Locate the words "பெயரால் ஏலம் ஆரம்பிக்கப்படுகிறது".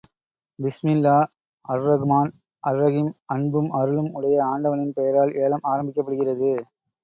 4.97-6.51